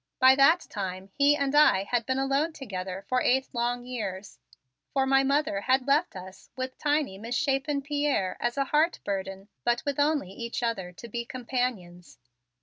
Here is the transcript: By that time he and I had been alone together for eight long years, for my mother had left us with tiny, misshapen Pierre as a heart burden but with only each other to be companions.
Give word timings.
By 0.17 0.33
that 0.33 0.61
time 0.67 1.09
he 1.13 1.35
and 1.35 1.53
I 1.53 1.83
had 1.83 2.07
been 2.07 2.17
alone 2.17 2.53
together 2.53 3.05
for 3.07 3.21
eight 3.21 3.49
long 3.53 3.85
years, 3.85 4.39
for 4.93 5.05
my 5.05 5.21
mother 5.23 5.61
had 5.61 5.85
left 5.85 6.15
us 6.15 6.49
with 6.55 6.75
tiny, 6.79 7.19
misshapen 7.19 7.83
Pierre 7.83 8.35
as 8.39 8.57
a 8.57 8.65
heart 8.65 8.97
burden 9.03 9.47
but 9.63 9.83
with 9.85 9.99
only 9.99 10.31
each 10.31 10.63
other 10.63 10.91
to 10.93 11.07
be 11.07 11.23
companions. 11.23 12.17